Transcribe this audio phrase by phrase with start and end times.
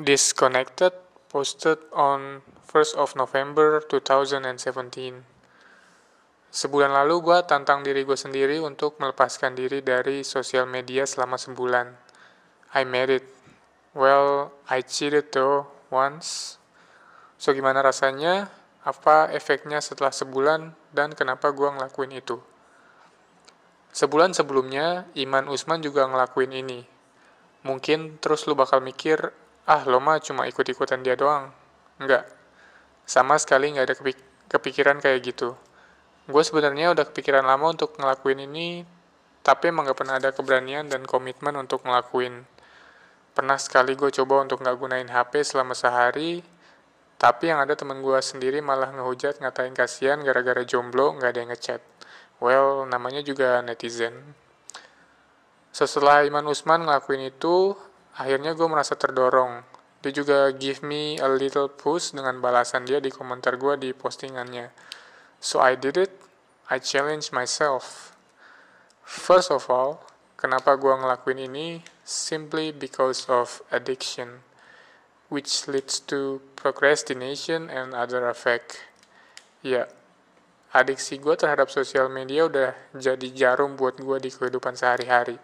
[0.00, 0.96] Disconnected
[1.28, 2.40] posted on
[2.72, 4.48] 1st of November 2017.
[6.48, 11.92] Sebulan lalu gue tantang diri gue sendiri untuk melepaskan diri dari sosial media selama sebulan.
[12.72, 13.28] I made it.
[13.92, 16.56] Well, I cheated though once.
[17.36, 18.48] So gimana rasanya?
[18.80, 22.40] Apa efeknya setelah sebulan dan kenapa gue ngelakuin itu?
[23.92, 26.88] Sebulan sebelumnya, Iman Usman juga ngelakuin ini.
[27.68, 29.36] Mungkin terus lu bakal mikir,
[29.70, 31.54] ah lo mah cuma ikut-ikutan dia doang.
[32.02, 32.26] Enggak.
[33.06, 34.18] Sama sekali nggak ada kepik
[34.50, 35.54] kepikiran kayak gitu.
[36.26, 38.82] Gue sebenarnya udah kepikiran lama untuk ngelakuin ini,
[39.46, 42.44] tapi emang gak pernah ada keberanian dan komitmen untuk ngelakuin.
[43.30, 46.42] Pernah sekali gue coba untuk nggak gunain HP selama sehari,
[47.14, 51.50] tapi yang ada temen gue sendiri malah ngehujat ngatain kasihan gara-gara jomblo nggak ada yang
[51.54, 51.82] ngechat.
[52.42, 54.34] Well, namanya juga netizen.
[55.70, 57.78] Setelah Iman Usman ngelakuin itu,
[58.16, 59.62] akhirnya gue merasa terdorong.
[60.00, 64.72] Dia juga give me a little push dengan balasan dia di komentar gue di postingannya.
[65.44, 66.12] So I did it,
[66.72, 68.16] I challenge myself.
[69.04, 70.00] First of all,
[70.40, 71.84] kenapa gue ngelakuin ini?
[72.00, 74.40] Simply because of addiction,
[75.28, 78.80] which leads to procrastination and other effect.
[79.60, 79.84] Ya,
[80.72, 85.36] adiksi gue terhadap sosial media udah jadi jarum buat gue di kehidupan sehari-hari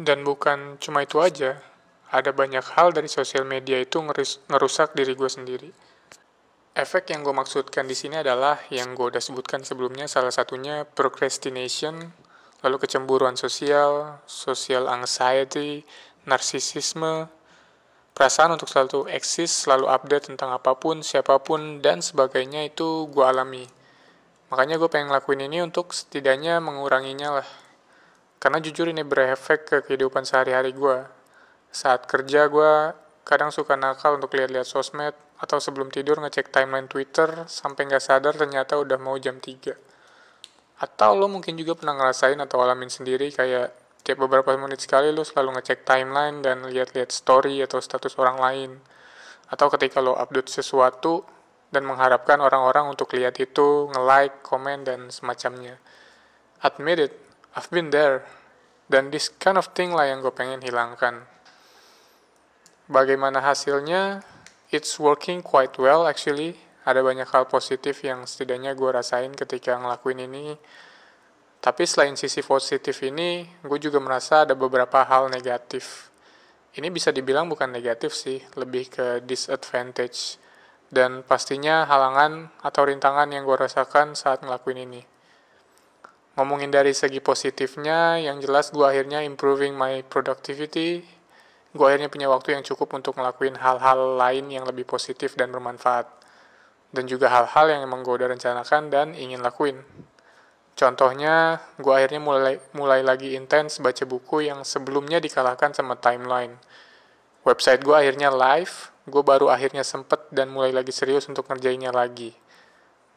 [0.00, 1.60] dan bukan cuma itu aja,
[2.12, 4.00] ada banyak hal dari sosial media itu
[4.48, 5.70] ngerusak diri gue sendiri.
[6.72, 12.12] Efek yang gue maksudkan di sini adalah yang gue udah sebutkan sebelumnya, salah satunya procrastination,
[12.64, 15.84] lalu kecemburuan sosial, social anxiety,
[16.24, 17.28] narsisisme,
[18.16, 23.24] perasaan untuk selalu eksis, selalu update tentang apa pun, siapa pun, dan sebagainya itu gue
[23.24, 23.68] alami.
[24.48, 27.48] Makanya gue pengen ngelakuin ini untuk setidaknya menguranginya lah.
[28.42, 31.06] Karena jujur ini berefek ke kehidupan sehari-hari gue.
[31.70, 32.90] Saat kerja gue
[33.22, 38.34] kadang suka nakal untuk lihat-lihat sosmed, atau sebelum tidur ngecek timeline Twitter, sampai nggak sadar
[38.34, 39.74] ternyata udah mau jam 3.
[40.82, 43.70] Atau lo mungkin juga pernah ngerasain atau alamin sendiri kayak
[44.02, 48.70] tiap beberapa menit sekali lo selalu ngecek timeline dan lihat-lihat story atau status orang lain.
[49.50, 51.22] Atau ketika lo update sesuatu
[51.70, 55.78] dan mengharapkan orang-orang untuk lihat itu, nge-like, komen, dan semacamnya.
[56.62, 57.14] Admit it,
[57.52, 58.24] I've been there.
[58.88, 61.28] Dan this kind of thing lah yang gue pengen hilangkan.
[62.88, 64.24] Bagaimana hasilnya?
[64.72, 66.56] It's working quite well actually.
[66.88, 70.56] Ada banyak hal positif yang setidaknya gue rasain ketika ngelakuin ini.
[71.62, 76.10] Tapi selain sisi positif ini, gue juga merasa ada beberapa hal negatif.
[76.74, 80.40] Ini bisa dibilang bukan negatif sih, lebih ke disadvantage.
[80.88, 85.11] Dan pastinya halangan atau rintangan yang gue rasakan saat ngelakuin ini
[86.32, 91.04] ngomongin dari segi positifnya, yang jelas gue akhirnya improving my productivity.
[91.72, 96.08] Gue akhirnya punya waktu yang cukup untuk ngelakuin hal-hal lain yang lebih positif dan bermanfaat.
[96.92, 99.80] Dan juga hal-hal yang emang gue udah rencanakan dan ingin lakuin.
[100.76, 106.56] Contohnya, gue akhirnya mulai, mulai lagi intens baca buku yang sebelumnya dikalahkan sama timeline.
[107.44, 112.41] Website gue akhirnya live, gue baru akhirnya sempet dan mulai lagi serius untuk ngerjainnya lagi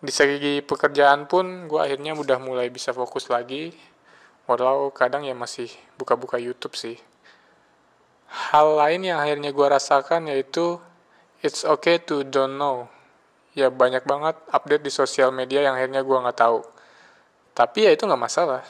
[0.00, 3.72] di segi pekerjaan pun gue akhirnya udah mulai bisa fokus lagi.
[4.48, 6.96] Walau kadang ya masih buka-buka YouTube sih.
[8.30, 10.80] Hal lain yang akhirnya gue rasakan yaitu
[11.44, 12.88] it's okay to don't know.
[13.54, 16.64] Ya banyak banget update di sosial media yang akhirnya gue nggak tahu.
[17.54, 18.64] Tapi ya itu nggak masalah.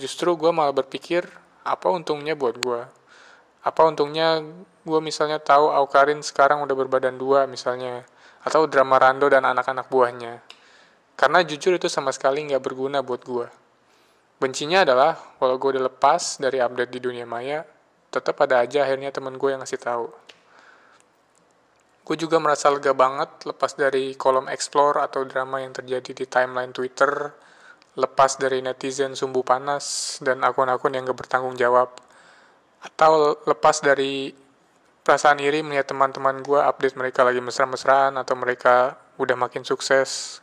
[0.00, 1.26] Justru gue malah berpikir
[1.62, 3.02] apa untungnya buat gue
[3.62, 4.42] apa untungnya
[4.82, 8.02] gue misalnya tahu Aukarin sekarang udah berbadan dua misalnya
[8.42, 10.42] atau drama Rando dan anak-anak buahnya.
[11.14, 13.46] Karena jujur itu sama sekali nggak berguna buat gue.
[14.42, 17.62] Bencinya adalah, walau gue udah lepas dari update di dunia maya,
[18.10, 20.10] tetap ada aja akhirnya temen gue yang ngasih tahu.
[22.02, 26.74] Gue juga merasa lega banget lepas dari kolom explore atau drama yang terjadi di timeline
[26.74, 27.30] Twitter,
[27.94, 31.94] lepas dari netizen sumbu panas dan akun-akun yang gak bertanggung jawab,
[32.82, 34.34] atau lepas dari
[35.02, 40.38] perasaan iri melihat teman-teman gue update mereka lagi mesra-mesraan atau mereka udah makin sukses.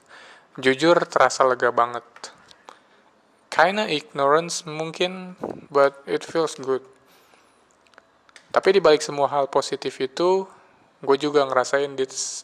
[0.60, 2.04] Jujur terasa lega banget.
[3.48, 5.40] Kinda ignorance mungkin,
[5.72, 6.84] but it feels good.
[8.52, 10.44] Tapi di balik semua hal positif itu,
[11.00, 12.44] gue juga ngerasain dis,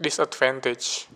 [0.00, 1.06] disadvantage.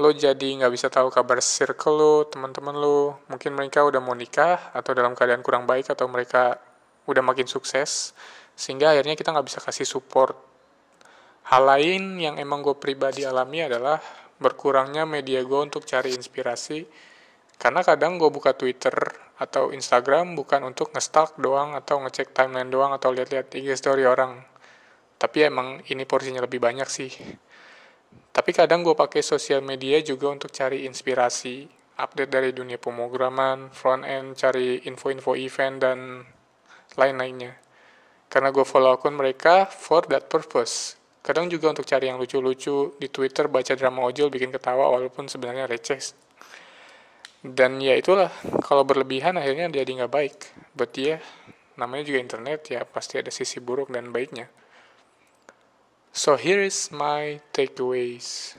[0.00, 3.20] Lo jadi nggak bisa tahu kabar circle lo, teman-teman lo.
[3.30, 6.58] Mungkin mereka udah mau nikah, atau dalam keadaan kurang baik, atau mereka
[7.04, 8.16] udah makin sukses
[8.54, 10.34] sehingga akhirnya kita nggak bisa kasih support.
[11.50, 14.00] Hal lain yang emang gue pribadi alami adalah
[14.40, 16.86] berkurangnya media gue untuk cari inspirasi
[17.54, 18.92] Karena kadang gue buka Twitter
[19.38, 24.42] atau Instagram bukan untuk nge-stalk doang atau ngecek timeline doang atau lihat-lihat IG story orang.
[25.18, 27.14] Tapi emang ini porsinya lebih banyak sih.
[28.34, 34.02] Tapi kadang gue pakai sosial media juga untuk cari inspirasi, update dari dunia pemrograman, front
[34.02, 35.98] end, cari info-info event dan
[36.98, 37.63] lain-lainnya.
[38.34, 40.98] Karena gue follow akun mereka for that purpose.
[41.22, 45.70] Kadang juga untuk cari yang lucu-lucu di Twitter baca drama ojol bikin ketawa walaupun sebenarnya
[45.70, 46.02] receh.
[47.46, 48.34] Dan ya itulah
[48.66, 50.36] kalau berlebihan akhirnya jadi nggak baik.
[50.74, 51.22] Buat dia
[51.78, 54.50] namanya juga internet ya pasti ada sisi buruk dan baiknya.
[56.10, 58.58] So here is my takeaways.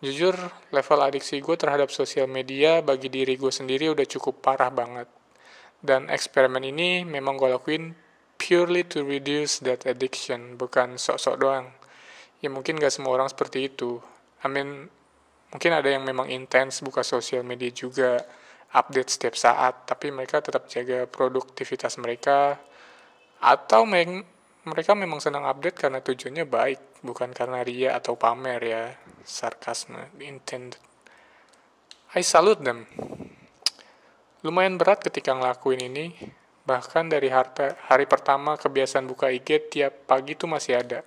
[0.00, 0.40] Jujur
[0.72, 5.08] level adiksi gue terhadap sosial media bagi diri gue sendiri udah cukup parah banget.
[5.84, 7.92] Dan eksperimen ini memang gue lakuin
[8.44, 11.72] purely to reduce that addiction bukan sok-sok doang.
[12.44, 14.04] Ya mungkin gak semua orang seperti itu.
[14.44, 14.92] I mean
[15.48, 18.20] mungkin ada yang memang intens buka sosial media juga
[18.76, 22.60] update setiap saat tapi mereka tetap jaga produktivitas mereka
[23.40, 28.82] atau mereka memang senang update karena tujuannya baik bukan karena ria atau pamer ya
[29.24, 30.76] sarkasme intended
[32.14, 32.86] I salute them.
[34.46, 36.14] Lumayan berat ketika ngelakuin ini
[36.64, 41.04] bahkan dari hari, pertama kebiasaan buka IG tiap pagi tuh masih ada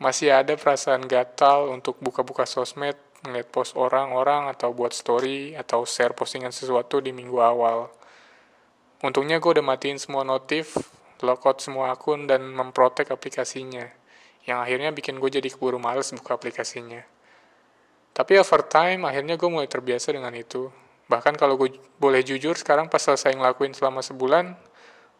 [0.00, 6.16] masih ada perasaan gatal untuk buka-buka sosmed ngeliat post orang-orang atau buat story atau share
[6.16, 7.92] postingan sesuatu di minggu awal.
[9.04, 10.72] Untungnya gue udah matiin semua notif,
[11.20, 13.92] logout semua akun, dan memprotek aplikasinya.
[14.48, 17.04] Yang akhirnya bikin gue jadi keburu males buka aplikasinya.
[18.16, 20.72] Tapi over time, akhirnya gue mulai terbiasa dengan itu.
[21.12, 24.56] Bahkan kalau gue boleh jujur, sekarang pas selesai ngelakuin selama sebulan,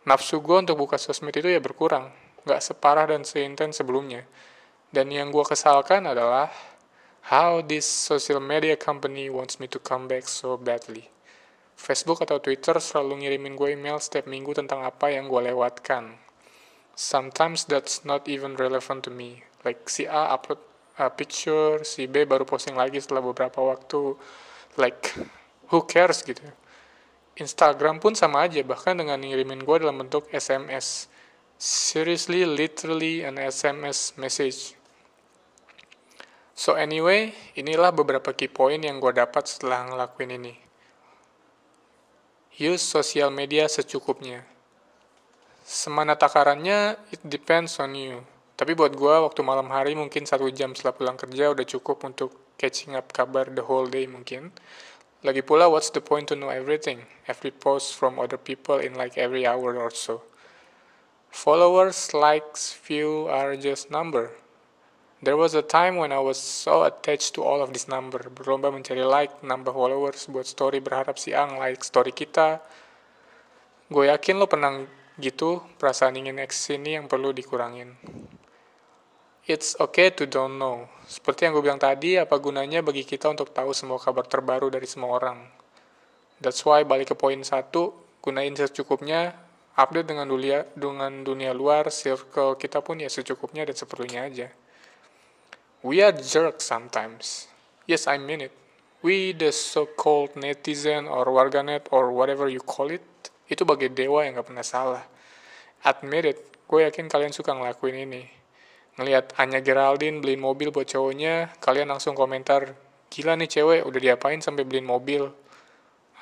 [0.05, 2.13] nafsu gue untuk buka sosmed itu ya berkurang.
[2.45, 4.25] Gak separah dan seintens sebelumnya.
[4.91, 6.51] Dan yang gue kesalkan adalah
[7.29, 11.07] how this social media company wants me to come back so badly.
[11.81, 16.17] Facebook atau Twitter selalu ngirimin gue email setiap minggu tentang apa yang gue lewatkan.
[16.93, 19.45] Sometimes that's not even relevant to me.
[19.65, 20.61] Like si A upload
[21.01, 24.21] a picture, si B baru posting lagi setelah beberapa waktu.
[24.77, 25.17] Like,
[25.73, 26.45] who cares gitu.
[27.41, 31.09] Instagram pun sama aja, bahkan dengan ngirimin gue dalam bentuk SMS.
[31.57, 34.81] Seriously, literally an SMS message
[36.61, 40.53] So anyway, inilah beberapa key point yang gue dapat setelah ngelakuin ini.
[42.61, 44.45] Use sosial media secukupnya.
[45.65, 48.21] Semana takarannya, it depends on you.
[48.61, 52.53] Tapi buat gue, waktu malam hari mungkin satu jam setelah pulang kerja udah cukup untuk
[52.61, 54.53] catching up kabar the whole day mungkin.
[55.21, 57.05] Lagi pula, what's the point to know everything?
[57.29, 60.23] Every post from other people in like every hour or so.
[61.31, 64.33] Followers, likes, view are just number
[65.21, 68.73] There was a time when I was so attached to all of this number, berlomba
[68.73, 72.57] mencari like, nambah followers, buat story berharap si Ang like story kita.
[73.93, 74.81] Gue yakin lo pernah
[75.21, 78.01] gitu, perasaan ingin eksis ini yang perlu dikurangin.
[79.51, 80.87] It's okay to don't know.
[81.11, 84.87] Seperti yang gue bilang tadi, apa gunanya bagi kita untuk tahu semua kabar terbaru dari
[84.87, 85.43] semua orang.
[86.39, 87.91] That's why balik ke poin satu,
[88.23, 89.35] gunain secukupnya,
[89.75, 94.49] update dengan dunia, dengan dunia luar, circle kita pun ya secukupnya dan seperlunya aja.
[95.83, 97.51] We are jerks sometimes.
[97.91, 98.55] Yes, I mean it.
[99.03, 103.03] We, the so-called netizen or warganet or whatever you call it,
[103.51, 105.03] itu bagai dewa yang gak pernah salah.
[105.83, 106.39] Admit it,
[106.71, 108.40] gue yakin kalian suka ngelakuin ini.
[108.99, 112.75] Ngeliat Anya Geraldine beliin mobil buat cowoknya, kalian langsung komentar,
[113.13, 115.31] gila nih cewek udah diapain sampai beliin mobil.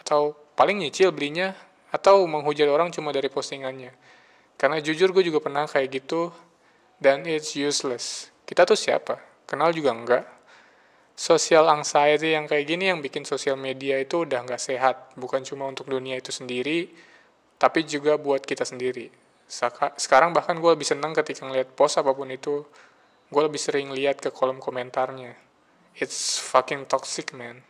[0.03, 1.57] Atau paling nyicil belinya,
[1.89, 3.97] atau menghujat orang cuma dari postingannya.
[4.61, 6.29] Karena jujur gue juga pernah kayak gitu,
[7.01, 8.29] dan it's useless.
[8.45, 9.29] Kita tuh siapa?
[9.49, 10.25] kenal juga enggak.
[11.19, 15.67] Social anxiety yang kayak gini yang bikin sosial media itu udah nggak sehat, bukan cuma
[15.67, 16.93] untuk dunia itu sendiri,
[17.59, 19.11] tapi juga buat kita sendiri.
[19.49, 22.63] Sekarang bahkan gue lebih senang ketika ngeliat post apa pun itu,
[23.33, 25.33] gue lebih sering lihat ke kolom komentarnya.
[25.97, 27.65] It's fucking toxic, man.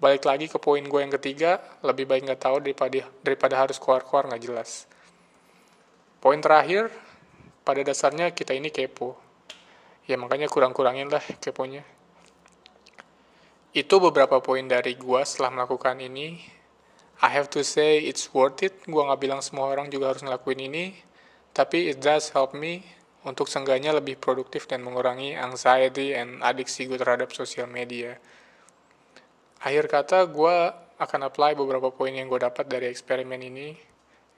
[0.00, 4.32] Balik lagi ke poin gue yang ketiga, lebih baik nggak tahu daripada daripada harus keluar-keluar
[4.32, 4.88] nggak jelas.
[6.18, 6.88] Poin terakhir,
[7.64, 9.16] pada dasarnya kita ini kepo
[10.04, 11.80] ya makanya kurang-kurangin lah keponya
[13.72, 16.44] itu beberapa poin dari gua setelah melakukan ini
[17.24, 20.60] I have to say it's worth it gua nggak bilang semua orang juga harus ngelakuin
[20.68, 20.84] ini
[21.56, 22.84] tapi it does help me
[23.24, 28.20] untuk seenggaknya lebih produktif dan mengurangi anxiety and adiksi gue terhadap sosial media.
[29.64, 30.56] Akhir kata, gue
[31.00, 33.72] akan apply beberapa poin yang gue dapat dari eksperimen ini.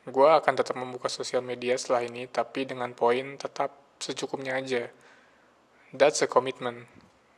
[0.06, 4.86] Gue akan tetap membuka sosial media setelah ini, tapi dengan poin tetap secukupnya aja
[5.94, 6.84] that's a commitment.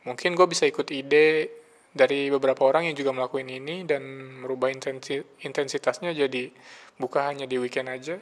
[0.03, 1.51] Mungkin gue bisa ikut ide
[1.93, 4.01] dari beberapa orang yang juga melakukan ini dan
[4.45, 6.53] merubah intensi, intensitasnya jadi
[7.01, 8.21] buka hanya di weekend aja,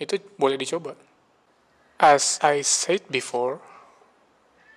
[0.00, 0.96] itu boleh dicoba.
[2.00, 3.60] As I said before,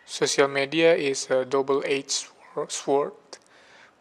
[0.05, 2.29] social media is a double-edged
[2.69, 3.15] sword.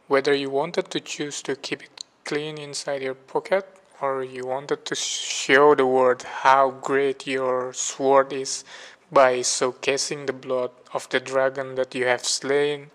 [0.07, 3.67] Whether you wanted to choose to keep it clean inside your pocket
[4.01, 8.65] or you wanted to show the world how great your sword is
[9.11, 12.91] by showcasing the blood of the dragon that you have slain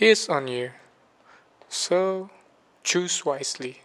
[0.00, 0.72] is on you.
[1.68, 2.30] So
[2.82, 3.83] choose wisely.